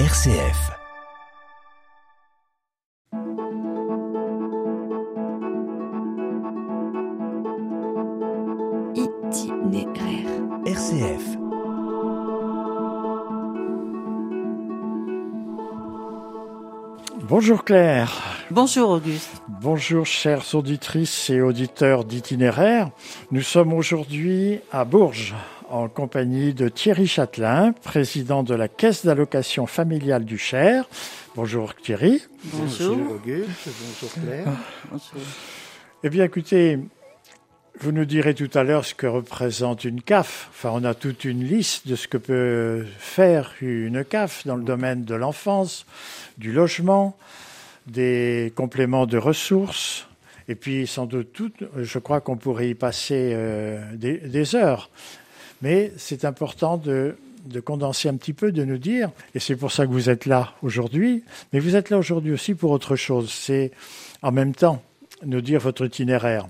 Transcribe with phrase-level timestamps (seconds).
[0.00, 0.72] RCF.
[8.96, 10.28] Itinéraire.
[10.66, 11.38] RCF.
[17.22, 18.12] Bonjour Claire.
[18.50, 19.42] Bonjour Auguste.
[19.46, 22.90] Bonjour chères auditrices et auditeurs d'itinéraire.
[23.30, 25.36] Nous sommes aujourd'hui à Bourges
[25.74, 30.88] en compagnie de Thierry Châtelain, président de la Caisse d'allocation familiale du Cher.
[31.34, 32.22] Bonjour Thierry.
[32.44, 32.96] Bonjour.
[33.10, 34.46] Auguste, bonjour Claire.
[34.88, 35.26] Bonjour.
[36.04, 36.78] Eh bien écoutez,
[37.80, 40.48] vous nous direz tout à l'heure ce que représente une CAF.
[40.52, 44.62] Enfin, on a toute une liste de ce que peut faire une CAF dans le
[44.62, 45.86] domaine de l'enfance,
[46.38, 47.16] du logement,
[47.88, 50.06] des compléments de ressources.
[50.46, 54.88] Et puis, sans doute, tout, je crois qu'on pourrait y passer euh, des, des heures.
[55.62, 59.72] Mais c'est important de, de condenser un petit peu, de nous dire, et c'est pour
[59.72, 63.30] ça que vous êtes là aujourd'hui, mais vous êtes là aujourd'hui aussi pour autre chose.
[63.30, 63.70] C'est
[64.22, 64.82] en même temps
[65.24, 66.46] nous dire votre itinéraire.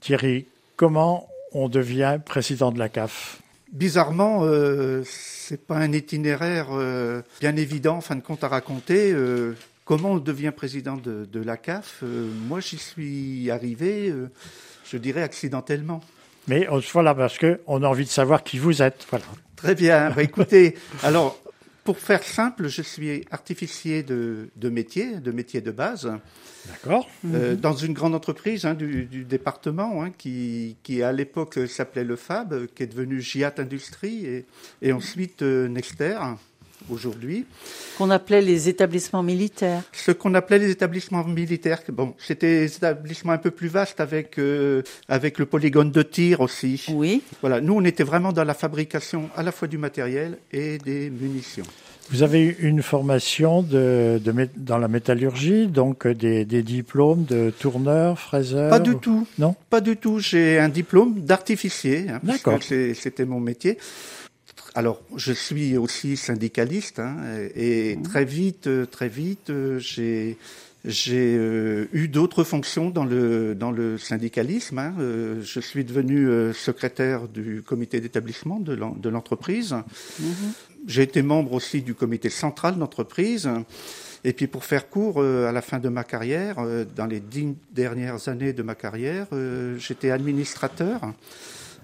[0.00, 3.40] Thierry, comment on devient président de la CAF
[3.72, 9.12] Bizarrement, euh, c'est pas un itinéraire euh, bien évident, en fin de compte, à raconter.
[9.12, 14.12] Euh, comment on devient président de, la CAF Euh, Moi, j'y suis arrivé,
[14.84, 16.00] je dirais, accidentellement.
[16.48, 19.06] Mais voilà, parce qu'on a envie de savoir qui vous êtes.
[19.10, 19.24] Voilà.
[19.56, 20.10] Très bien.
[20.10, 21.38] Bah, écoutez, alors,
[21.84, 26.10] pour faire simple, je suis artificier de, de métier, de métier de base.
[26.66, 31.58] D'accord Euh, dans une grande entreprise hein, du, du département hein, qui, qui à l'époque
[31.68, 34.46] s'appelait le FAB, qui est devenu Giat Industrie et,
[34.80, 36.18] et ensuite euh, Nexter
[36.90, 37.46] aujourd'hui.
[37.98, 39.82] Qu'on appelait les établissements militaires.
[39.92, 44.38] Ce qu'on appelait les établissements militaires, bon, c'était des établissements un peu plus vastes avec
[44.38, 46.84] euh, avec le polygone de tir aussi.
[46.92, 47.22] Oui.
[47.40, 51.10] Voilà, nous on était vraiment dans la fabrication à la fois du matériel et des
[51.10, 51.64] munitions.
[52.10, 56.62] Vous avez eu une formation de, de mé- dans la métallurgie, donc euh, des, des
[56.62, 59.26] diplômes de tourneur, fraiseur Pas du tout.
[59.38, 59.54] Non?
[59.70, 60.18] Pas du tout.
[60.18, 62.58] J'ai un diplôme d'artificier, hein, D'accord.
[62.62, 63.78] c'était mon métier.
[64.74, 67.16] Alors, je suis aussi syndicaliste, hein,
[67.54, 70.36] et très vite, euh, très vite, euh, j'ai
[70.84, 74.78] j'ai euh, eu d'autres fonctions dans le dans le syndicalisme.
[74.78, 74.94] hein.
[74.98, 79.74] Euh, je suis devenu euh, secrétaire du comité d'établissement de l'en- de l'entreprise.
[80.86, 83.48] J'ai été membre aussi du comité central d'entreprise.
[84.24, 86.56] Et puis pour faire court, à la fin de ma carrière,
[86.96, 89.26] dans les dix dernières années de ma carrière,
[89.78, 91.00] j'étais administrateur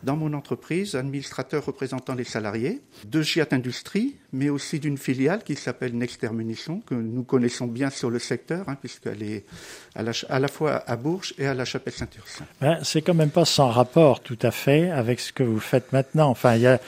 [0.03, 5.57] dans mon entreprise, administrateur représentant les salariés de Giat Industrie, mais aussi d'une filiale qui
[5.57, 9.45] s'appelle Nexter Munitions, que nous connaissons bien sur le secteur, hein, puisqu'elle est
[9.95, 10.03] à
[10.39, 12.45] la, fois à Bourges et à la Chapelle-Saint-Ursin.
[12.61, 15.93] Ben, c'est quand même pas sans rapport tout à fait avec ce que vous faites
[15.93, 16.29] maintenant.
[16.31, 16.81] Enfin, il y a,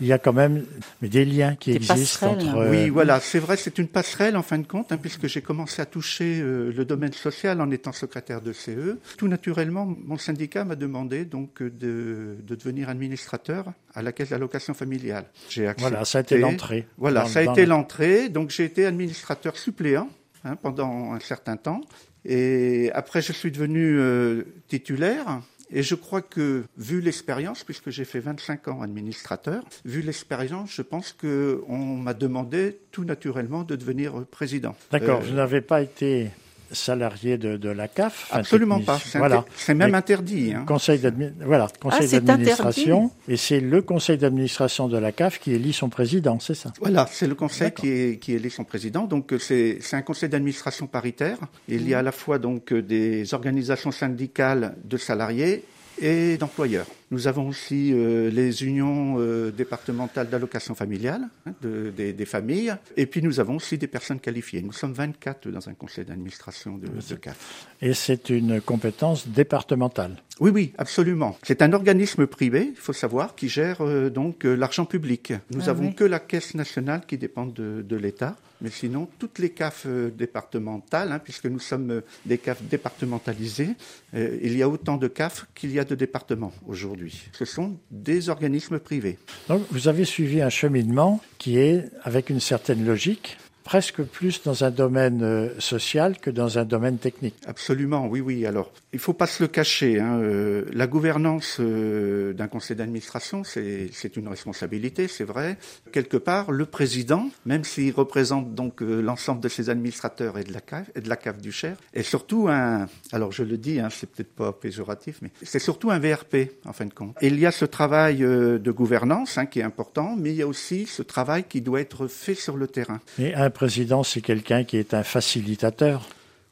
[0.00, 0.64] il y a quand même
[1.02, 2.56] des liens qui Des existent entre.
[2.56, 5.40] euh, Oui, voilà, c'est vrai, c'est une passerelle en fin de compte, hein, puisque j'ai
[5.42, 8.98] commencé à toucher euh, le domaine social en étant secrétaire de CE.
[9.16, 14.30] Tout naturellement, mon syndicat m'a demandé donc euh, de, de devenir administrateur à la caisse
[14.30, 15.26] d'allocation familiale.
[15.48, 15.90] J'ai accepté.
[15.90, 16.86] Voilà, ça a été l'entrée.
[16.98, 18.28] Voilà, Dans- ça a été le- l'entrée.
[18.28, 20.08] Donc j'ai été administrateur suppléant
[20.44, 21.80] hein, pendant un certain temps.
[22.26, 25.40] Et après, je suis devenu euh, titulaire.
[25.70, 30.82] Et je crois que, vu l'expérience, puisque j'ai fait 25 ans administrateur, vu l'expérience, je
[30.82, 34.76] pense que on m'a demandé tout naturellement de devenir président.
[34.92, 36.30] D'accord, Euh, vous n'avez pas été
[36.70, 38.28] salarié de, de la CAF.
[38.32, 38.98] absolument pas.
[39.04, 39.38] C'est Voilà.
[39.38, 40.52] inter- c'est même Mais- interdit.
[40.54, 40.64] hein.
[40.66, 41.00] Conseil
[41.44, 45.88] voilà, conseil c'est d'administration, et c'est le conseil d'administration de la CAF qui élit son
[45.88, 46.72] président, c'est ça?
[46.80, 49.04] Voilà, c'est le conseil qui, est, qui élit son président.
[49.04, 51.38] Donc euh, c'est c'est un conseil d'administration paritaire.
[51.68, 55.64] Il y a à la fois donc euh, des organisations syndicales de salariés
[56.00, 56.86] et d'employeurs.
[57.10, 62.74] Nous avons aussi euh, les unions euh, départementales d'allocation familiale hein, de- des, des familles.
[62.96, 64.62] Et puis nous avons aussi des personnes qualifiées.
[64.62, 67.68] Nous sommes 24 dans un conseil d'administration de, de CAF.
[67.80, 70.16] Et c'est une compétence départementale.
[70.40, 71.38] Oui, oui, absolument.
[71.44, 75.32] C'est un organisme privé, il faut savoir, qui gère euh, donc euh, l'argent public.
[75.52, 75.94] Nous Ah avons oui.
[75.94, 80.10] que la caisse nationale qui dépend de, de l'État, mais sinon toutes les CAF euh,
[80.10, 83.68] départementales, hein, puisque nous sommes euh, des CAF départementalisées,
[84.14, 87.28] euh, il y a autant de CAF qu'il y a de départements aujourd'hui.
[87.32, 89.18] Ce sont des organismes privés.
[89.48, 93.36] Donc vous avez suivi un cheminement qui est avec une certaine logique.
[93.64, 97.34] Presque plus dans un domaine euh, social que dans un domaine technique.
[97.46, 98.46] Absolument, oui, oui.
[98.46, 99.98] Alors, il faut pas se le cacher.
[99.98, 100.20] Hein.
[100.20, 105.58] Euh, la gouvernance euh, d'un conseil d'administration, c'est une responsabilité, c'est vrai.
[105.92, 110.52] Quelque part, le président, même s'il représente donc euh, l'ensemble de ses administrateurs et de
[110.52, 112.86] la cave, et de la cave du Cher, est surtout un.
[113.10, 116.72] Alors, je le dis, hein, c'est peut-être pas péjoratif, mais c'est surtout un VRP en
[116.72, 117.16] fin de compte.
[117.20, 120.42] Et il y a ce travail de gouvernance hein, qui est important, mais il y
[120.42, 123.00] a aussi ce travail qui doit être fait sur le terrain.
[123.18, 126.06] Et un président, c'est quelqu'un qui est un facilitateur.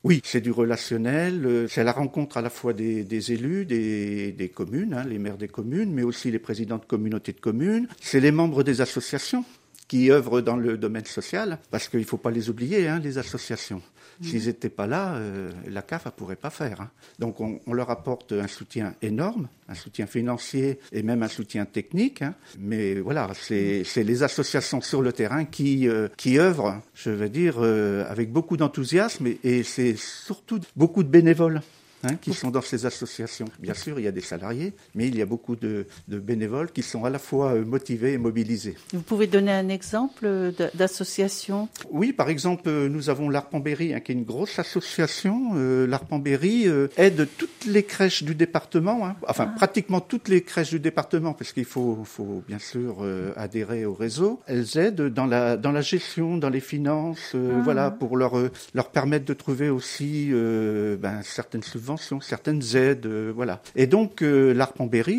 [0.04, 4.49] Oui, c'est du relationnel, euh, c'est la rencontre à la fois des, élus, des, des
[4.49, 8.19] communes, hein, les maires des communes, mais aussi les présidents de communautés de communes, c'est
[8.19, 9.44] les membres des associations
[9.87, 13.19] qui œuvrent dans le domaine social, parce qu'il ne faut pas les oublier, hein, les
[13.19, 13.82] associations.
[14.20, 16.81] S'ils n'étaient pas là, euh, la CAF ne pourrait pas faire.
[16.81, 16.91] hein.
[17.19, 21.64] Donc on, on leur apporte un soutien énorme, un soutien financier et même un soutien
[21.64, 22.23] technique.
[22.23, 22.35] hein.
[22.59, 27.29] Mais voilà, c'est c'est les associations sur le terrain qui, euh, qui œuvrent, je veux
[27.29, 31.62] dire, euh, avec beaucoup d'enthousiasme et, et c'est surtout beaucoup de bénévoles.
[32.02, 33.46] Hein, qui sont dans ces associations.
[33.58, 36.70] Bien sûr, il y a des salariés, mais il y a beaucoup de, de bénévoles
[36.72, 38.76] qui sont à la fois euh, motivés et mobilisés.
[38.93, 41.69] Vous pouvez donner un exemple d- d'association?
[41.90, 45.52] Oui, par exemple, euh, nous avons l'Arpent-Berry, hein, qui est une grosse association.
[45.54, 50.81] Euh, euh, aide toutes les crèches du département, hein, enfin pratiquement toutes les crèches du
[50.81, 54.40] département, parce qu'il faut, faut bien sûr euh, adhérer au réseau.
[54.46, 58.50] Elles aident dans la, dans la gestion, dans les finances, euh, voilà, pour leur, euh,
[58.75, 63.62] leur permettre de trouver aussi euh, ben, certaines subventions, certaines aides, euh, voilà.
[63.77, 64.55] Et donc, euh,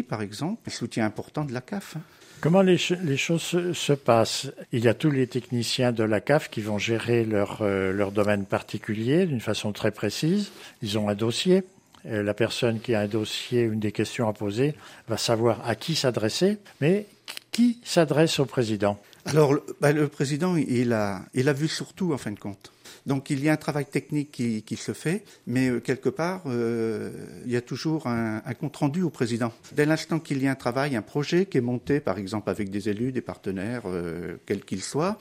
[0.07, 1.95] par exemple, un soutien important de la CAF.
[1.97, 2.01] hein.
[2.41, 4.47] Comment les, ch- les choses se, se passent?
[4.73, 8.11] Il y a tous les techniciens de la CAF qui vont gérer leur, euh, leur
[8.11, 10.51] domaine particulier d'une façon très précise.
[10.81, 11.63] Ils ont un dossier.
[12.05, 14.75] Euh, La personne qui a un dossier, une des questions à poser,
[15.07, 16.57] va savoir à qui s'adresser.
[16.81, 17.05] Mais
[17.53, 18.99] qui s'adresse au président?
[19.25, 22.72] Alors, le, bah, le président, il a, il a vu surtout, en fin de compte.
[23.05, 27.11] Donc, il y a un travail technique qui, se fait, mais euh, quelque part, euh,
[27.45, 29.51] il y a toujours un, compte-rendu au président.
[29.73, 32.69] Dès l'instant qu'il y a un travail, un projet qui est monté, par exemple, avec
[32.69, 35.17] des élus, des partenaires, euh, quels qu'ils soient,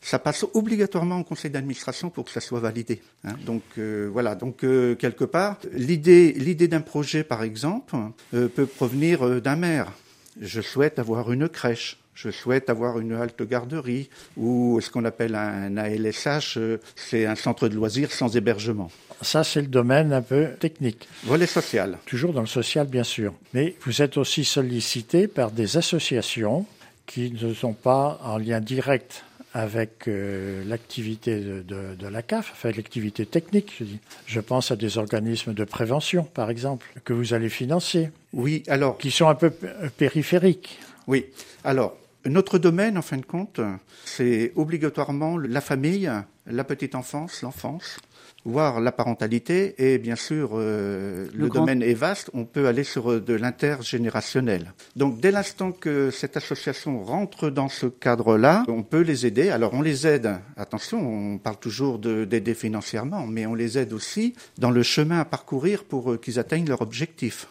[0.00, 3.00] ça passe obligatoirement au conseil d'administration pour que ça soit validé.
[3.24, 3.36] hein.
[3.46, 7.96] Donc voilà, donc quelque part, l'idée, d'un projet, par exemple,
[8.30, 9.92] peut provenir d'un maire.
[10.40, 12.03] Je souhaite avoir une crèche.
[12.14, 17.34] Je souhaite avoir une halte garderie ou ce qu'on appelle un ALSH, euh, c'est un
[17.34, 18.90] centre de loisirs sans hébergement.
[19.20, 21.08] Ça, c'est le domaine un peu technique.
[21.24, 21.98] Volet social.
[22.06, 23.34] Toujours dans le social, bien sûr.
[23.52, 26.66] Mais vous êtes aussi sollicité par des associations
[27.06, 32.50] qui ne sont pas en lien direct avec euh, l'activité de, de- de la CAF,
[32.52, 33.98] enfin l'activité technique, je dis.
[34.26, 38.98] Je pense à des organismes de prévention, par exemple, que vous allez financer, Oui, alors
[38.98, 39.52] qui sont un peu
[39.96, 40.78] périphériques.
[41.06, 41.26] Oui.
[41.62, 41.96] Alors,
[42.26, 43.60] notre domaine, en fin de compte,
[44.04, 46.10] c'est obligatoirement la famille,
[46.46, 47.98] la petite enfance, l'enfance,
[48.44, 49.74] voire la parentalité.
[49.78, 52.30] Et bien sûr, euh, le, Le domaine est vaste.
[52.34, 54.72] On peut aller sur euh, de l'intergénérationnel.
[54.96, 59.50] Donc, dès l'instant que cette association rentre dans ce cadre-là, on peut les aider.
[59.50, 60.34] Alors, on les aide.
[60.56, 60.98] Attention,
[61.34, 65.24] on parle toujours de- d'aider financièrement, mais on les aide aussi dans le chemin à
[65.24, 67.46] parcourir pour euh, qu'ils atteignent leur objectif.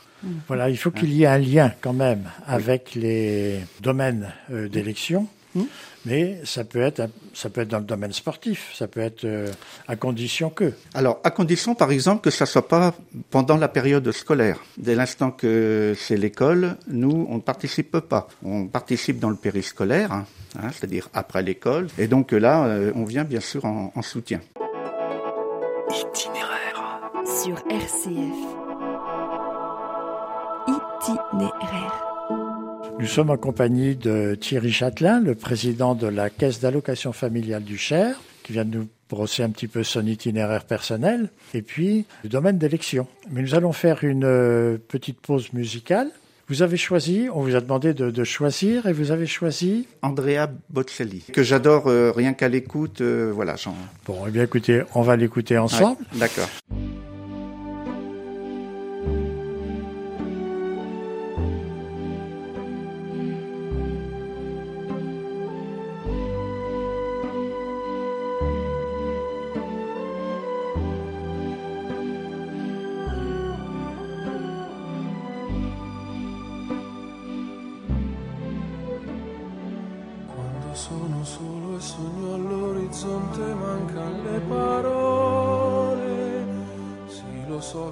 [0.47, 5.27] Voilà, il faut qu'il y ait un lien quand même avec les domaines euh, d'élection.
[5.55, 5.61] Mm.
[6.05, 9.47] Mais ça peut être ça peut être dans le domaine sportif, ça peut être euh,
[9.87, 10.73] à condition que.
[10.93, 12.93] Alors, à condition, par exemple, que ça soit pas
[13.29, 14.59] pendant la période scolaire.
[14.77, 18.27] Dès l'instant que c'est l'école, nous, on ne participe pas.
[18.43, 20.25] On participe dans le périscolaire, hein,
[20.57, 21.87] hein, c'est-à-dire après l'école.
[21.97, 24.41] Et donc là, euh, on vient bien sûr en, en soutien.
[25.89, 26.59] Itinéraire.
[27.25, 28.62] Sur RCF.
[31.07, 32.03] Itinéraire.
[32.99, 37.77] Nous sommes en compagnie de Thierry Châtelain, le président de la Caisse d'allocation familiale du
[37.77, 42.29] Cher, qui vient de nous brosser un petit peu son itinéraire personnel, et puis le
[42.29, 43.07] domaine d'élection.
[43.31, 46.09] Mais nous allons faire une euh, petite pause musicale.
[46.47, 49.87] Vous avez choisi, on vous a demandé de, de choisir, et vous avez choisi.
[50.03, 53.01] Andrea Bocelli, que j'adore euh, rien qu'à l'écoute.
[53.01, 53.75] euh, voilà, j'en.
[54.05, 55.97] Bon, eh bien écoutez, on va l'écouter ensemble.
[56.13, 56.49] Ouais, D'accord.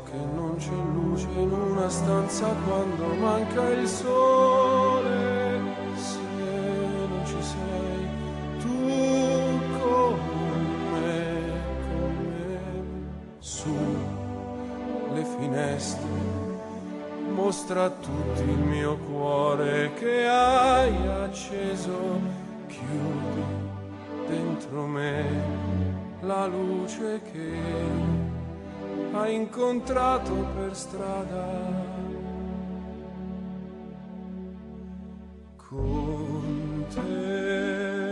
[0.03, 5.60] che non c'è luce in una stanza quando manca il sole.
[5.96, 8.08] Se non ci sei
[8.60, 10.20] tu con
[10.91, 11.41] me,
[11.89, 12.60] con me,
[13.39, 13.75] su
[15.13, 16.10] le finestre
[17.34, 20.93] mostra a tutti il mio cuore che hai
[21.24, 22.20] acceso,
[22.67, 23.43] chiudi
[24.27, 25.25] dentro me
[26.22, 28.20] la luce che
[29.21, 31.47] hai incontrato per strada.
[35.55, 38.09] Con te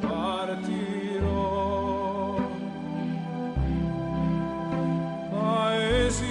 [0.00, 1.54] partirò.
[5.30, 6.24] Paesi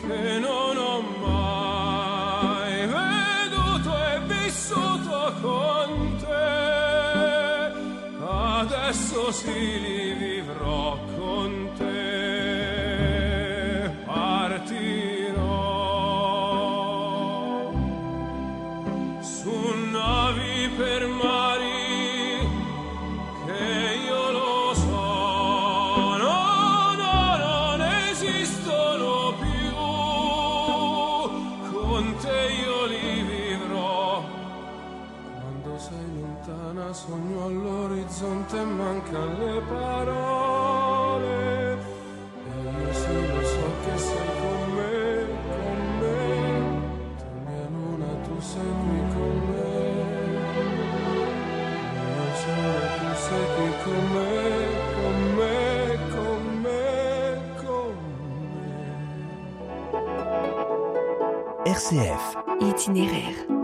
[0.00, 6.56] che non ho mai veduto e vissuto con te.
[8.60, 9.97] Adesso sì
[36.48, 41.26] lontana sogno all'orizzonte mancano le parole.
[41.74, 46.16] E io sì lo so che sei con me, con me.
[47.18, 49.76] Tu mia luna, tu sei qui con me.
[51.92, 54.32] Mio sole, tu sei qui con me,
[54.94, 55.54] con me,
[56.14, 56.80] con me,
[57.62, 57.92] con
[61.62, 61.70] me.
[61.70, 62.24] RCF.
[62.60, 63.57] Itinéraire.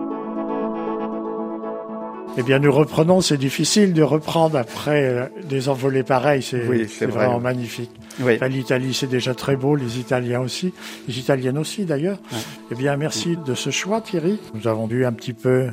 [2.37, 3.21] Eh bien, nous reprenons.
[3.21, 6.43] C'est difficile de reprendre après euh, des envolées pareilles.
[6.43, 7.07] C'est Oui, vrai.
[7.07, 7.91] vraiment magnifique.
[8.21, 8.35] Oui.
[8.35, 9.77] Enfin, L'Italie, c'est déjà très beau.
[9.77, 10.73] Les Italiens aussi.
[11.07, 12.19] Les Italiennes aussi, d'ailleurs.
[12.73, 14.39] Eh bien, merci de ce choix, Thierry.
[14.55, 15.69] Nous avons vu un petit peu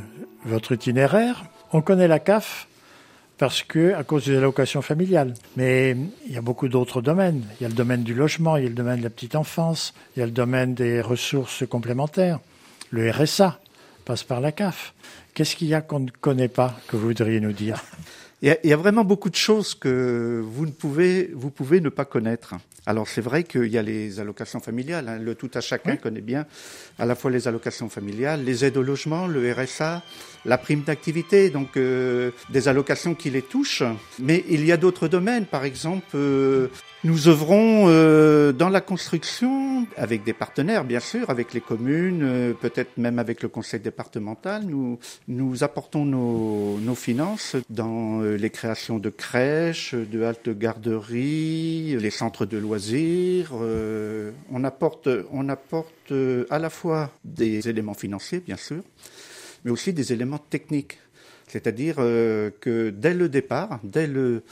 [0.46, 1.46] votre itinéraire.
[1.74, 2.68] On connaît la CAF
[3.40, 5.34] parce que, à cause des allocations familiales.
[5.58, 5.96] Mais
[6.28, 7.42] il y a beaucoup d'autres domaines.
[7.60, 9.36] Il y a le domaine du logement, il y a le domaine de la petite
[9.36, 12.40] enfance, il y a le domaine des ressources complémentaires.
[12.92, 13.60] Le RSA
[14.06, 14.94] passe par la CAF.
[15.34, 17.82] Qu'est-ce qu'il y a qu'on ne connaît pas que vous voudriez nous dire?
[18.42, 21.52] Il y, a, il y a vraiment beaucoup de choses que vous ne pouvez, vous
[21.52, 22.56] pouvez ne pas connaître.
[22.88, 25.08] Alors c'est vrai qu'il y a les allocations familiales.
[25.08, 25.20] hein.
[25.20, 26.00] Le tout à chacun Oui.
[26.00, 26.48] connaît bien
[26.98, 30.02] à la fois les allocations familiales, les aides au logement, le RSA,
[30.46, 33.84] la prime d'activité, donc euh, des allocations qui les touchent.
[34.18, 35.46] Mais il y a d'autres domaines.
[35.46, 36.68] Par exemple, euh,
[37.04, 42.54] nous œuvrons euh, dans la construction avec des partenaires, bien sûr, avec les communes, euh,
[42.54, 44.66] peut-être même avec le conseil départemental.
[45.28, 52.46] Nous, apportons nos, finances dans euh, les créations de crèches, de haltes garderies, les centres
[52.46, 53.52] de loisirs.
[53.54, 56.14] on apporte, on apporte
[56.50, 58.84] à la fois des éléments financiers, bien sûr,
[59.66, 61.00] mais aussi des éléments techniques.
[61.48, 64.44] C'est-à-dire que dès le départ, dès le,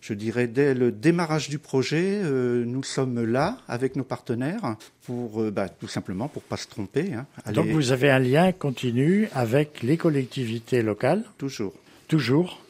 [0.00, 5.42] je dirais, dès le démarrage du projet, euh, nous sommes là avec nos partenaires pour,
[5.42, 7.14] euh, bah, tout simplement, pour pas se tromper.
[7.14, 11.74] Hein, Donc vous avez un lien continu avec les collectivités locales, toujours.
[12.08, 12.60] toujours,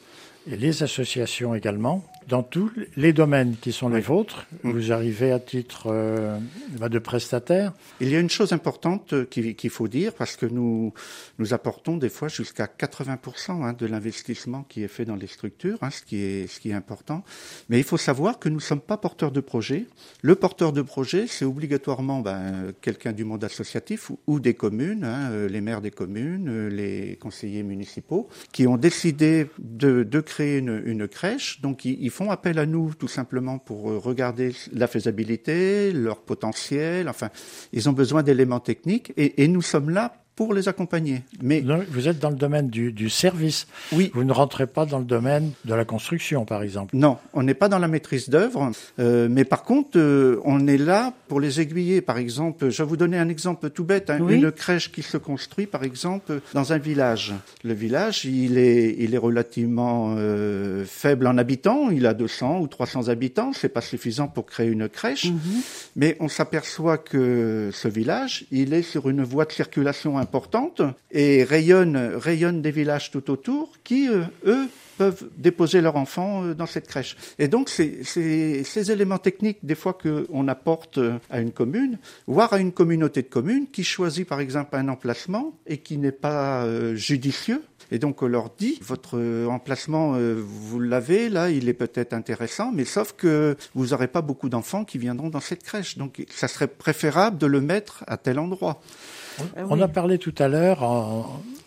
[0.49, 4.45] et les associations également, dans tous les domaines qui sont les vôtres.
[4.63, 4.71] Mm.
[4.71, 6.37] Vous arrivez à titre euh,
[6.77, 7.73] bah, de prestataire.
[8.01, 10.93] Il y a une chose importante euh, qu'il faut dire, parce que nous,
[11.39, 15.77] nous apportons des fois jusqu'à 80% hein, de l'investissement qui est fait dans les structures,
[15.81, 17.23] hein, ce, qui est, ce qui est important.
[17.69, 19.85] Mais il faut savoir que nous ne sommes pas porteurs de projet.
[20.21, 25.31] Le porteur de projet, c'est obligatoirement ben, quelqu'un du monde associatif ou, des communes, hein,
[25.31, 30.57] euh, les maires des communes, euh, les conseillers municipaux, qui ont décidé de, de créer
[30.57, 31.61] une, une crèche.
[31.61, 37.09] Donc ils font appel à nous tout simplement pour euh, regarder la faisabilité, leur potentiel.
[37.09, 37.29] Enfin,
[37.73, 41.23] ils ont besoin d'éléments techniques et, et nous sommes là pour les accompagner.
[41.41, 43.67] Mais vous êtes dans le domaine du, du service.
[43.91, 46.95] oui, Vous ne rentrez pas dans le domaine de la construction, par exemple.
[46.95, 50.77] Non, on n'est pas dans la maîtrise d'œuvre, euh, mais par contre, euh, on est
[50.77, 52.01] là pour les aiguiller.
[52.01, 54.35] Par exemple, je vais vous donner un exemple tout bête, hein, Oui.
[54.35, 57.33] une crèche qui se construit, par exemple, dans un village.
[57.63, 62.67] Le village, il est, il est relativement euh, faible en habitants, il a 200 ou
[62.67, 65.27] 300 habitants, c'est pas suffisant pour créer une crèche,
[65.95, 70.81] mais on s'aperçoit que ce village, il est sur une voie de circulation importante
[71.11, 74.67] et rayonne, rayonne des villages tout autour qui, euh, eux,
[74.97, 77.15] peuvent déposer leurs enfants euh, dans cette crèche.
[77.39, 82.59] Et donc, ces éléments techniques, des fois, qu'on apporte euh, à une commune, voire à
[82.59, 86.65] une communauté de communes, qui choisit, par exemple, un emplacement et qui n'est pas
[86.95, 87.63] judicieux.
[87.91, 89.17] Et donc, on leur dit, votre
[89.47, 94.49] emplacement, vous l'avez, là, il est peut-être intéressant, mais sauf que vous n'aurez pas beaucoup
[94.49, 95.97] d'enfants qui viendront dans cette crèche.
[95.97, 98.81] Donc, ça serait préférable de le mettre à tel endroit.
[99.39, 100.83] Ah On a parlé tout à l'heure,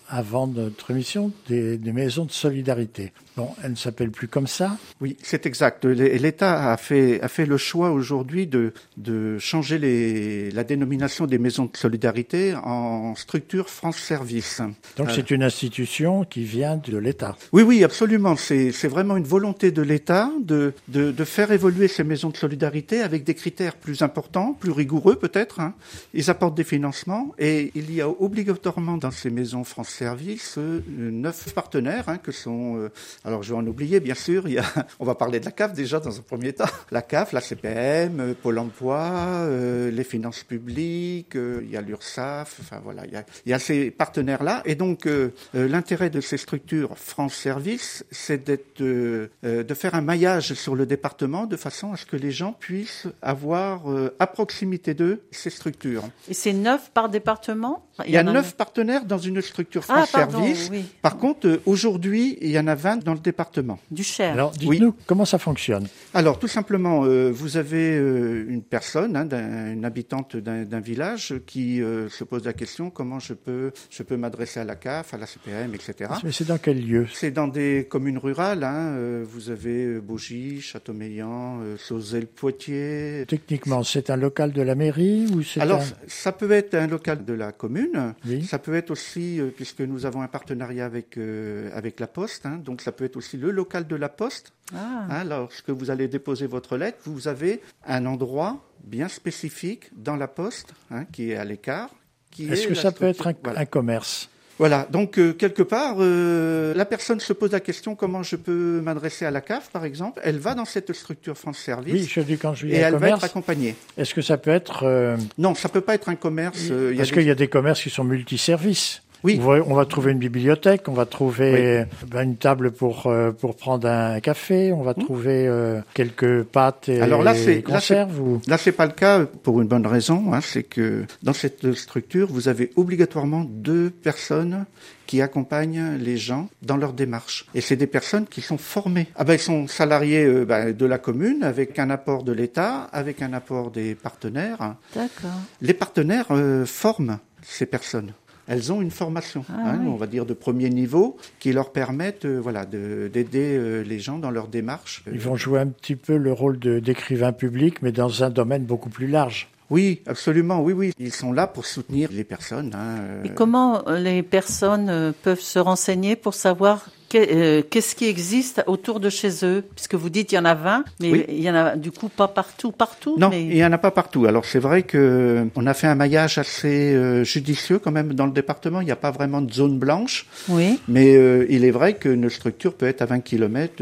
[0.09, 3.13] avant notre émission, des, des maisons de solidarité.
[3.37, 4.77] Bon, elles ne s'appellent plus comme ça.
[5.01, 5.85] Oui, c'est exact.
[5.85, 11.27] L'É- L'État a fait, a fait le choix aujourd'hui de, de changer les, la dénomination
[11.27, 14.61] des maisons de solidarité en structure France Service.
[14.97, 15.13] Donc Euh.
[15.15, 17.37] c'est une institution qui vient de l'État.
[17.53, 18.37] Oui, oui, absolument.
[18.37, 22.37] C'est c'est vraiment une volonté de l'État de, de, de faire évoluer ces maisons de
[22.37, 25.61] solidarité avec des critères plus importants, plus rigoureux peut-être.
[25.61, 25.75] hein.
[26.15, 30.81] Ils apportent des financements et il y a obligatoirement dans ces maisons France Service euh,
[30.99, 32.77] neuf partenaires hein, que sont.
[32.77, 32.89] euh,
[33.25, 34.47] alors je vais en oublier bien sûr.
[34.47, 34.65] Il y a,
[35.01, 36.65] on va parler de la CAF déjà dans un premier temps.
[36.91, 41.37] La CAF, la CPM, euh, Pôle Emploi, euh, les finances publiques.
[41.37, 42.59] euh, il y a l'URSSAF.
[42.61, 45.09] Enfin voilà, il y a, ces partenaires là et donc
[45.53, 51.47] l'intérêt de ces structures France Service, c'est d'être de faire un maillage sur le département
[51.47, 53.83] de façon à ce que les gens puissent avoir
[54.19, 56.05] à proximité d'eux ces structures.
[56.29, 57.87] Et c'est neuf par département?
[58.07, 60.69] Il y a neuf partenaires dans une structure Ah, France pardon, Service.
[60.71, 60.85] oui.
[61.03, 63.79] Par contre, euh, aujourd'hui, il y en a 20 dans le département.
[63.91, 64.33] Du Cher.
[64.33, 65.87] Alors dites-nous comment ça fonctionne?
[66.15, 69.27] Alors, tout simplement, euh, vous avez euh, une personne, hein,
[69.73, 74.03] une habitante d'un d'un village, qui euh, se pose la question comment je peux, je
[74.03, 76.11] peux m'adresser à la CAF, à la CPM, etc.
[76.25, 77.07] Mais c'est dans quel lieu?
[77.13, 78.63] C'est dans des communes rurales.
[78.65, 83.25] Hein, euh, vous avez Bougie, Châteaumeillan, euh, Sauzet-le-Poitiers.
[83.29, 85.85] Techniquement, c'est un local de la mairie ou c'est Alors, un...
[86.07, 87.90] ça peut être un local de la commune.
[88.25, 88.45] Oui.
[88.45, 92.47] Ça peut être aussi, euh, puisque nous avons un partenariat avec euh, avec la Poste,
[92.47, 94.53] hein, donc ça peut être aussi le local de la Poste.
[94.75, 95.07] Ah.
[95.11, 100.29] Hein, lorsque vous allez déposer votre lettre, vous avez un endroit bien spécifique dans la
[100.29, 101.91] Poste, hein, qui est à l'écart.
[102.39, 103.61] Est-ce est que ça peut être un, structure- voilà.
[103.61, 104.31] un commerce?
[104.61, 108.83] Voilà, donc euh, quelque part, euh, la personne se pose la question comment je peux
[108.83, 110.21] m'adresser à la CAF, par exemple.
[110.23, 113.09] Elle va dans cette structure France Service Oui, je dis quand je et elle va
[113.09, 113.75] être accompagnée.
[113.97, 116.69] Est-ce que ça peut être euh, Non, ça peut pas être un commerce.
[116.71, 119.01] euh, y a parce qu'il y a des commerces qui sont multiservices.
[119.23, 119.39] Oui.
[119.43, 123.89] On va, trouver une bibliothèque, on va trouver ben, une table pour euh, pour prendre
[123.89, 127.03] un café, on va trouver euh, quelques pâtes et Hmm.
[127.03, 130.33] Alors là, c'est- là, conserves ou Là, c'est pas le cas pour une bonne raison,
[130.33, 134.65] hein, c'est que dans cette structure, vous avez obligatoirement deux personnes
[135.07, 137.47] qui accompagnent les gens dans leur démarche.
[137.55, 139.09] Et c'est des personnes qui sont formées.
[139.17, 142.83] Ah ben, ils sont salariés euh, ben, de la commune avec un apport de l'État,
[142.93, 144.77] avec un apport des partenaires.
[144.95, 145.31] D'accord.
[145.61, 148.13] Les partenaires euh, forment ces personnes.
[148.51, 149.87] Elles ont une formation, Ah hein, oui.
[149.89, 154.19] on va dire de premier niveau, qui leur permettent, euh, voilà, d'aider euh, les gens
[154.19, 155.05] dans leur démarche.
[155.13, 158.65] ils vont jouer un petit peu le rôle de- d'écrivain public, mais dans un domaine
[158.65, 159.49] beaucoup plus large.
[159.71, 160.93] Oui, absolument, oui, oui.
[160.99, 162.73] Ils sont là pour soutenir les personnes.
[162.75, 167.95] Hein, euh, Et comment euh, les personnes euh, peuvent se renseigner pour savoir que- qu'est-ce
[167.95, 169.65] qui existe autour de chez eux?
[169.77, 171.25] Puisque vous dites il y en a 20, mais Oui.
[171.29, 173.17] il y en a du coup pas partout, partout.
[173.19, 173.43] Non, mais...
[173.43, 174.27] il n'y en a pas partout.
[174.27, 178.33] Alors c'est vrai que on a fait un maillage assez judicieux quand même dans le
[178.33, 178.81] département.
[178.81, 180.81] Il n'y a pas vraiment de zone blanche, Oui.
[180.89, 183.75] mais euh, il est vrai qu'une structure peut être à 20 km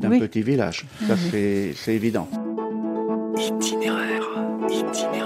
[0.00, 0.18] d'un Oui.
[0.20, 0.84] petit village.
[1.06, 2.28] Ça c'est c'est évident.
[3.36, 4.26] Itinéraire,
[4.68, 5.17] itinéraire,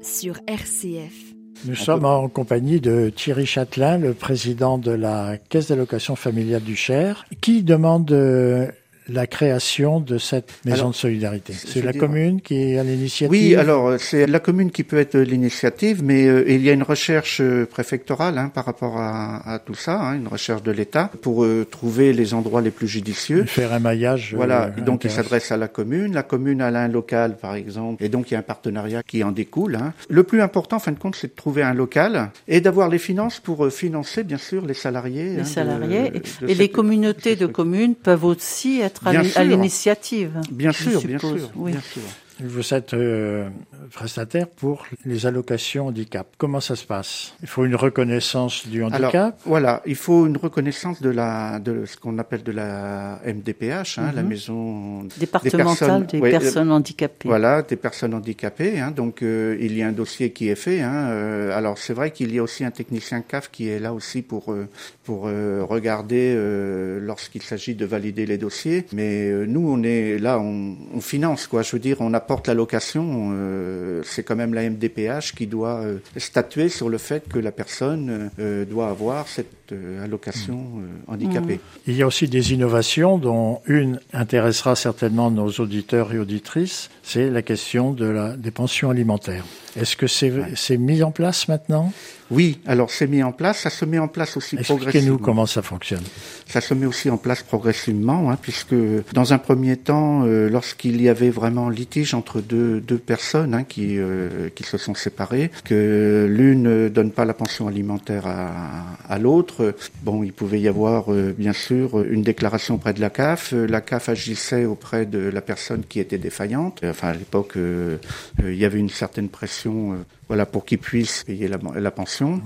[0.00, 1.34] sur RCF.
[1.64, 6.76] Nous sommes en compagnie de Thierry Châtelain, le président de la Caisse d'allocation familiale du
[6.76, 8.70] Cher, qui demande euh,
[9.08, 11.52] la création de cette maison Alors, de solidarité.
[11.52, 13.30] C'est la dire- commune qui est à l'initiative.
[13.30, 16.72] Oui, alors euh, c'est la commune qui peut être l'initiative, mais euh, il y a
[16.72, 20.70] une recherche euh, préfectorale hein, par rapport à, à tout ça, hein, une recherche de
[20.72, 23.44] l'État pour euh, trouver les endroits les plus judicieux.
[23.44, 24.34] faire un maillage.
[24.34, 28.02] Voilà, euh, donc il s'adresse à la commune, la commune a un local par exemple,
[28.04, 29.76] et donc il y a un partenariat qui en découle.
[29.76, 29.94] hein.
[30.10, 32.98] Le plus important, en fin de compte, c'est de trouver un local et d'avoir les
[32.98, 35.30] finances pour euh, financer bien sûr les salariés.
[35.30, 36.10] hein, Les de- salariés
[36.42, 39.42] de et les communautés de communes peuvent aussi être l'in- à sûr.
[39.44, 40.40] l'initiative.
[40.50, 41.72] Bien sûr, bien sûr, oui.
[41.72, 42.02] bien sûr.
[42.40, 43.48] Vous êtes euh,
[43.92, 46.26] prestataire pour les allocations handicap.
[46.38, 47.34] Comment ça se passe?
[47.42, 49.40] Il faut une reconnaissance du Alors handicap?
[49.44, 54.12] voilà, il faut une reconnaissance de la de ce qu'on appelle de la MDPH, hein,
[54.14, 54.28] la Mhm.
[54.28, 57.28] maison Départementale des ouais, personnes handicapées.
[57.28, 58.78] Voilà, des personnes handicapées.
[58.78, 60.80] Hein, donc euh, il y a un dossier qui est fait.
[60.80, 63.92] Hein, euh, alors c'est vrai qu'il y a aussi un technicien CAF qui est là
[63.92, 64.68] aussi pour euh,
[65.02, 68.86] pour euh, regarder euh, lorsqu'il s'agit de valider les dossiers.
[68.92, 71.62] Mais euh, nous on est là, on, on finance quoi.
[71.62, 73.30] Je veux dire, on apporte l'allocation.
[73.32, 77.52] Euh, c'est quand même la MDPH qui doit euh, statuer sur le fait que la
[77.52, 81.58] personne euh, doit avoir cette allocation euh, handicapée.
[81.86, 87.30] Il y a aussi des innovations dont une intéressera certainement nos auditeurs et auditrices, c'est
[87.30, 89.44] la question de la, des pensions alimentaires.
[89.76, 91.92] Est-ce que c'est c'est mis en place maintenant?
[92.30, 94.84] Oui, alors c'est mis en place, ça se met en place aussi progressivement.
[94.84, 96.02] Expliquez-nous comment ça fonctionne.
[96.46, 98.74] Ça se met aussi en place progressivement, hein, puisque
[99.14, 103.64] dans un premier temps, euh, lorsqu'il y avait vraiment litige entre deux, deux personnes hein,
[103.64, 108.96] qui, euh, qui se sont séparées, que l'une ne donne pas la pension alimentaire à,
[109.08, 113.10] à l'autre, bon, il pouvait y avoir euh, bien sûr une déclaration auprès de la
[113.10, 113.52] CAF.
[113.52, 116.80] La CAF agissait auprès de la personne qui était défaillante.
[116.84, 119.96] Enfin, à l'époque, il y avait une certaine pression
[120.28, 122.40] voilà, pour qu'ils puissent payer la, la pension.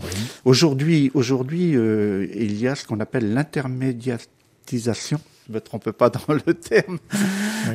[0.44, 5.20] Aujourd'hui, aujourd'hui, euh, il y a ce qu'on appelle l'intermédiatisation.
[5.46, 6.98] Je ne me trompe pas dans le terme.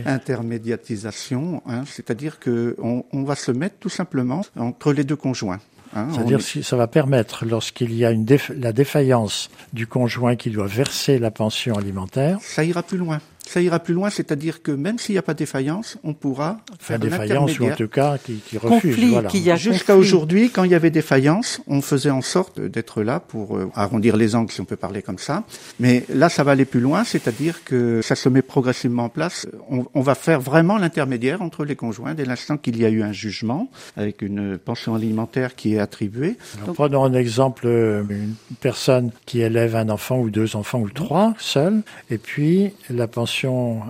[0.06, 5.60] Intermédiatisation, hein, c'est-à-dire que on, on va se mettre tout simplement entre les deux conjoints.
[5.94, 8.26] Hein, C'est-à-dire que ça va permettre, lorsqu'il y a une
[8.58, 13.62] la défaillance du conjoint qui doit verser la pension alimentaire, ça ira plus loin ça
[13.62, 17.00] ira plus loin, c'est-à-dire que même s'il n'y a pas de défaillance, on pourra faire
[17.00, 18.98] défaillance ou en tout cas qui, qui refuse.
[19.10, 19.30] Voilà.
[19.56, 23.70] Jusqu'à aujourd'hui, quand il y avait défaillance, on faisait en sorte d'être là pour euh,
[23.76, 25.44] arrondir les angles, si on peut parler comme ça.
[25.80, 29.48] Mais là, ça va aller plus loin, c'est-à-dire que ça se met progressivement en place.
[29.70, 33.04] On, on va faire vraiment l'intermédiaire entre les conjoints dès l'instant qu'il y a eu
[33.04, 36.38] un jugement avec une pension alimentaire qui est attribuée.
[36.62, 40.90] Alors, prenons un exemple, euh, une personne qui élève un enfant ou deux enfants ou
[40.90, 43.37] trois seuls, et puis la pension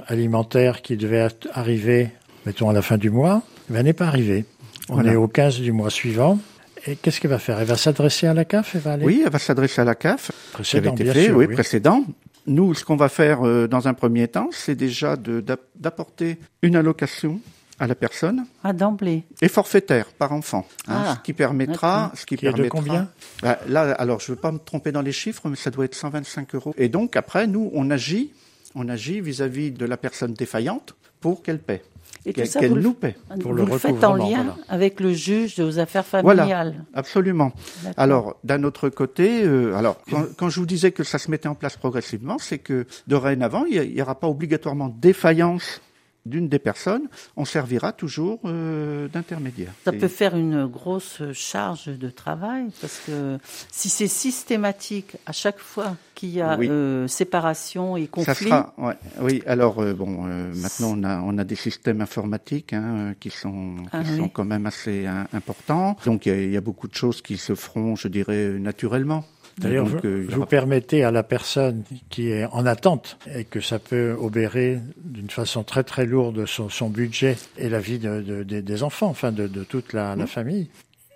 [0.07, 2.10] alimentaire qui devait arriver,
[2.45, 4.45] mettons, à la fin du mois, ben, n'est pas arrivée.
[4.89, 6.39] On est au 15 du mois suivant.
[6.86, 7.60] Et qu'est-ce qu'elle va faire?
[7.60, 8.75] Elle va s'adresser à la CAF?
[8.75, 9.05] Elle va aller...
[9.05, 10.31] Oui, elle va s'adresser à la CAF.
[10.53, 12.05] Précédent, bien sûr, oui, précédent.
[12.45, 17.41] Nous, ce qu'on va faire euh, dans un premier temps, c'est déjà d'apporter une allocation
[17.79, 18.45] à la personne.
[18.63, 19.23] Ah, d'emblée.
[19.41, 20.65] Et forfaitaire par enfant.
[20.88, 22.63] Hein, ah, ce qui permettra, ce qui, permettra.
[22.63, 23.10] de combien?
[23.41, 25.86] Bah, Là, alors, je ne veux pas me tromper dans les chiffres, mais ça doit
[25.86, 26.73] être 125 euros.
[26.77, 28.31] Et donc, après, nous, on agit
[28.77, 31.81] on agit vis-à-vis de la personne défaillante pour qu'elle paie.
[32.25, 33.15] Et qu'elle nous paie.
[33.41, 36.45] Pour vous le, faites en lien avec le juge aux affaires familiales.
[36.45, 37.51] Voilà, absolument.
[37.95, 39.97] Alors, d'un autre côté, euh, alors
[40.37, 43.93] quand, je vous disais que ça se mettait en place progressivement, c'est que dorénavant, il
[43.93, 45.81] n'y aura pas obligatoirement défaillance
[46.27, 49.71] d'une des personnes, on servira toujours euh, d'intermédiaire.
[49.85, 53.37] Ça peut faire une grosse charge de travail parce que
[53.71, 58.49] si c'est systématique à chaque fois qu'il y a euh, séparation et conflit.
[58.49, 58.75] Ça sera,
[59.21, 59.43] oui.
[59.45, 60.23] Alors euh, bon,
[60.55, 64.45] maintenant on a on a des systèmes informatiques hein, qui sont ah qui sont quand
[64.45, 65.97] même assez importants.
[66.05, 69.25] Donc il y, a beaucoup de choses qui se feront, je dirais, naturellement.
[69.57, 74.15] D'ailleurs, vous, vous permettez à la personne qui est en attente et que ça peut
[74.19, 78.83] obérer d'une façon très très lourde son, son budget et la vie de, de, des
[78.83, 80.69] enfants, enfin de, de toute la, la, famille,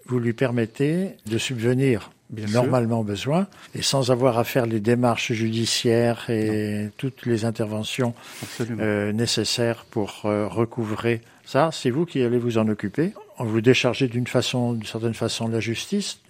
[0.08, 5.34] vous lui permettez de subvenir Bien normalement besoin et sans avoir à faire les démarches
[5.34, 8.14] judiciaires et toutes les interventions
[8.62, 11.72] euh, nécessaires pour euh, recouvrer ça.
[11.74, 13.12] C'est vous qui allez vous en occuper.
[13.38, 16.22] Vous déchargez d'une façon, d'une certaine façon, la justice,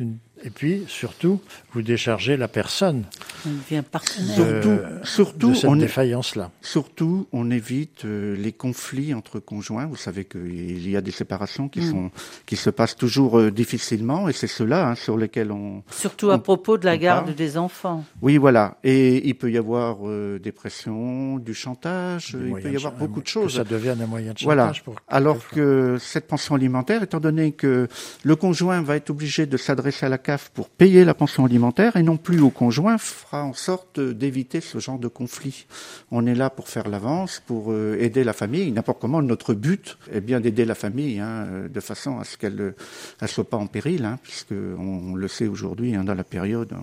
[0.44, 1.40] et puis, surtout,
[1.74, 3.04] vous déchargez la personne.
[3.46, 4.36] On devient partenaire.
[4.36, 6.52] surtout, surtout, cette défaillance-là.
[6.62, 9.86] Surtout, on évite euh, les conflits entre conjoints.
[9.86, 11.92] Vous savez qu'il y a des séparations qui, mm.
[11.92, 12.12] sont,
[12.46, 15.84] qui se passent toujours euh, difficilement, et c'est cela hein, sur lesquels on.
[15.92, 18.04] Surtout à propos de la garde des enfants.
[18.22, 18.78] Oui, voilà.
[18.84, 23.22] Et il peut y avoir euh, des pressions, du chantage, il peut y avoir beaucoup
[23.22, 23.46] de choses.
[23.46, 24.84] Que ça devienne un moyen de chantage.
[24.86, 25.00] Voilà.
[25.08, 27.88] Alors que cette pension alimentaire, étant donné que
[28.24, 30.18] le conjoint va être obligé de s'adresser à la
[30.54, 34.80] pour payer la pension alimentaire et non plus au conjoint fera en sorte d'éviter ce
[34.80, 35.66] genre de conflit.
[36.12, 38.72] On est là pour faire l'avance, pour euh, aider la famille.
[38.72, 42.76] N'importe comment, notre but est bien d'aider la famille hein, de façon à ce qu'elle
[43.22, 44.20] ne soit pas en péril, hein,
[44.52, 46.74] on, le sait aujourd'hui hein, dans la période.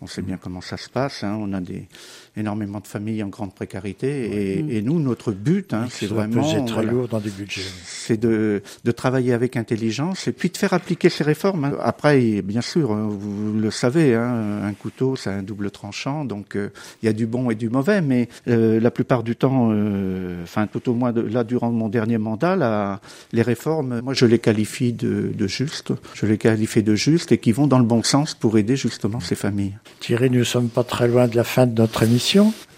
[0.00, 1.24] On sait bien comment ça se passe.
[1.24, 1.36] Hein.
[1.40, 1.88] On a des,
[2.36, 4.58] énormément de familles en grande précarité.
[4.58, 6.42] Et, et nous, notre but, hein, c'est vraiment...
[6.66, 7.62] très lourd dans des budgets.
[7.84, 11.64] C'est de, de travailler avec intelligence et puis de faire appliquer ces réformes.
[11.64, 11.72] Hein.
[11.82, 16.24] Après, bien sûr, hein, vous le savez, hein, un couteau, c'est un double tranchant.
[16.24, 16.70] Donc, euh,
[17.02, 18.00] il y a du bon et du mauvais.
[18.00, 21.88] Mais euh, la plupart du temps, euh, enfin, tout au moins de, là, durant mon
[21.88, 23.00] dernier mandat, là,
[23.32, 25.92] les réformes, moi, je les qualifie de, de justes.
[26.14, 29.20] Je les qualifie de justes et qui vont dans le bon sens pour aider justement
[29.20, 29.76] ces familles.
[30.00, 32.27] Thierry, nous sommes pas très loin de la fin de notre émission.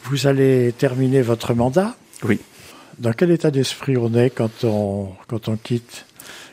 [0.05, 1.97] Vous allez terminer votre mandat.
[2.23, 2.39] Oui.
[2.99, 6.05] Dans quel état d'esprit on est quand on, quand on quitte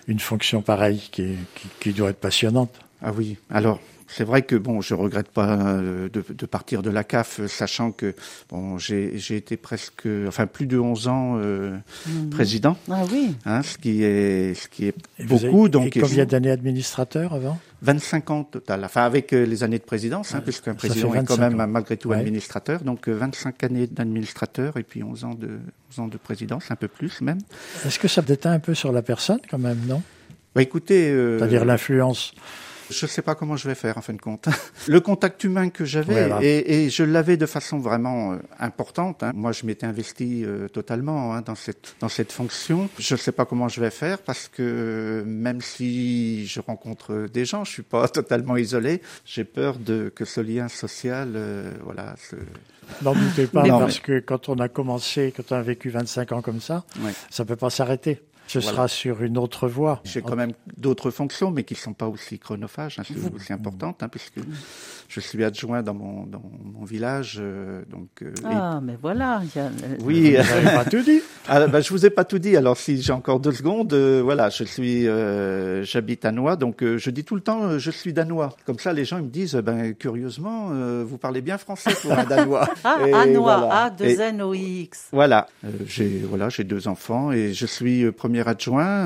[0.07, 2.73] une fonction pareille qui, qui, qui doit être passionnante?
[3.01, 3.37] Ah oui.
[3.51, 7.45] Alors, c'est vrai que bon, je regrette pas euh, de, de, partir de la CAF,
[7.47, 8.15] sachant que
[8.49, 12.29] bon, j'ai été presque, enfin plus de 11 ans euh, mhm.
[12.29, 12.77] président.
[12.89, 13.35] Ah oui.
[13.45, 15.61] Hein, ce qui est, ce qui est beaucoup.
[15.61, 17.59] Avez, donc et combien d'années administrateur avant?
[17.83, 21.37] 25 ans total, enfin avec euh, les années de présidence, hein, puisqu'un président est quand
[21.37, 22.17] même malgré tout ouais.
[22.17, 25.59] administrateur, donc 25 années d'administrateur et puis 11 ans de
[25.91, 27.37] 11 ans de présidence, un peu plus même.
[27.85, 30.01] Est-ce que ça déteint un peu sur la personne quand même, non?
[30.55, 31.37] Bah écoutez, euh...
[31.37, 32.33] c'est-à-dire l'influence
[32.89, 34.47] Je ne sais pas comment je vais faire en fin de compte.
[34.87, 39.23] Le contact humain que j'avais, et, et, je l'avais de façon vraiment euh, importante.
[39.23, 39.31] Hein.
[39.35, 42.89] Moi, je m'étais investi euh, totalement hein, dans cette dans cette fonction.
[42.97, 47.45] Je ne sais pas comment je vais faire parce que même si je rencontre des
[47.45, 49.01] gens, je suis pas totalement isolé.
[49.25, 52.15] J'ai peur de que ce lien social, euh, voilà.
[52.17, 52.35] Se...
[53.01, 56.41] N'en doutez pas, parce que quand on a commencé, quand on a vécu 25 ans
[56.41, 56.85] comme ça,
[57.29, 58.21] ça peut pas s'arrêter.
[58.47, 60.01] Ce sera sur une autre voie.
[60.03, 63.03] J'ai quand même d'autres fonctions, mais qui ne sont pas aussi chronophages, hein,
[63.35, 64.39] aussi importantes, hein, puisque
[65.07, 67.37] je suis adjoint dans mon, dans mon village.
[67.39, 69.41] Euh, donc, euh, ah, mais voilà.
[69.55, 69.69] Y a...
[70.03, 71.21] Oui, vous pas tout dit.
[71.49, 72.57] Ah, bah, je vous ai pas tout dit.
[72.57, 75.05] Alors, si j'ai encore deux secondes, euh, voilà, je suis,
[75.85, 78.53] j'habite à Noix, donc je dis tout le temps, je suis danois.
[78.65, 80.71] Comme ça, les gens ils me disent, ben curieusement,
[81.05, 82.67] vous parlez bien français pour un danois.
[82.83, 85.07] ah, à Noix, A 2 N O I X.
[85.13, 85.47] Voilà,
[85.85, 89.05] j'ai voilà, j'ai deux enfants et je suis premier adjoint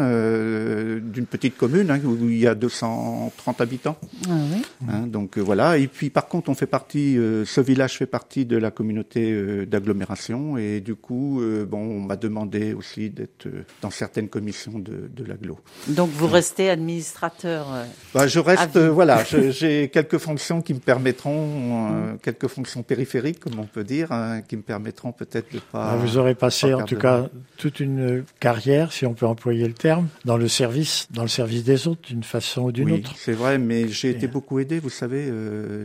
[0.99, 3.97] d'une petite commune hein, où il y a 230 habitants.
[4.27, 4.63] Ah, oui.
[4.89, 5.77] Hein, donc voilà.
[5.77, 9.31] Et puis par contre, on fait partie, euh, ce village fait partie de la communauté
[9.31, 13.47] euh, d'agglomération et du coup, euh, bon, on m'a demandé aussi d'être
[13.81, 15.59] dans certaines commissions de, de l'agglo.
[15.89, 17.67] Donc vous restez administrateur
[18.13, 23.65] bah, Je reste, voilà, j'ai quelques fonctions qui me permettront, quelques fonctions périphériques, comme on
[23.65, 25.91] peut dire, hein, qui me permettront peut-être de pas.
[25.91, 27.27] Ah, vous aurez passé en tout cas
[27.57, 31.63] toute une carrière, si on peut employer le terme, dans le service, dans le service
[31.63, 33.13] des autres, d'une façon ou d'une oui, autre.
[33.17, 35.29] C'est vrai, mais j'ai été beaucoup aidé, vous savez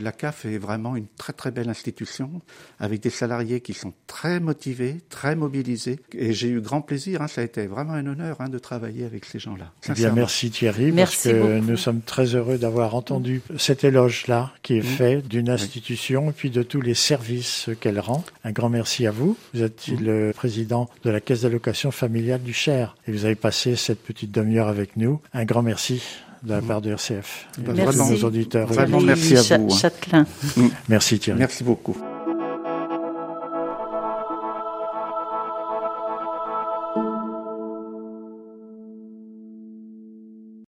[0.00, 2.42] la CAF est vraiment une très très belle institution
[2.78, 5.98] avec des salariés qui sont très motivés, très mobilisés.
[6.12, 9.04] Et j'ai eu grand plaisir, hein, ça a été vraiment un honneur hein, de travailler
[9.04, 9.72] avec ces gens-là.
[9.88, 14.52] Eh bien, merci Thierry, merci parce que nous sommes très heureux d'avoir entendu cet éloge-là
[14.62, 18.24] qui est fait d'une institution et puis de tous les services qu'elle rend.
[18.44, 19.36] Un grand merci à vous.
[19.54, 23.76] Vous êtes le président de la Caisse d'allocation familiale du Cher et vous avez passé
[23.76, 25.20] cette petite demi-heure avec nous.
[25.32, 26.02] Un grand merci
[26.46, 27.48] de la part de RCF.
[27.58, 27.82] Merci.
[27.82, 28.68] Vraiment aux auditeurs.
[28.68, 29.66] Vraiment merci à vous.
[29.72, 29.76] Hein.
[29.76, 30.26] Châtelain.
[30.88, 31.38] Merci Thierry.
[31.38, 31.96] Merci beaucoup.